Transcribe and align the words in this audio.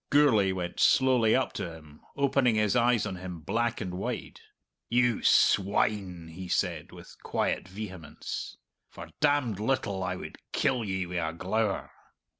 Gourlay 0.09 0.51
went 0.51 0.79
slowly 0.79 1.35
up 1.35 1.53
to 1.53 1.75
him, 1.75 2.01
opening 2.15 2.55
his 2.55 2.75
eyes 2.75 3.05
on 3.05 3.17
him 3.17 3.41
black 3.41 3.79
and 3.79 3.93
wide. 3.93 4.39
"You 4.89 5.21
swine!" 5.21 6.29
he 6.29 6.47
said, 6.47 6.91
with 6.91 7.17
quiet 7.21 7.67
vehemence; 7.67 8.57
"for 8.89 9.11
damned 9.19 9.59
little 9.59 10.01
I 10.03 10.15
would 10.15 10.39
kill 10.53 10.83
ye 10.83 11.05
wi' 11.05 11.17
a 11.17 11.33
glower!" 11.33 11.91